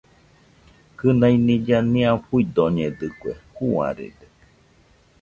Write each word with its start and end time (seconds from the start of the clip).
Kɨnai 0.97 1.35
nilla 1.45 1.77
nia 1.93 2.11
fuidoñedɨkue, 2.23 3.31
juarede. 3.53 4.27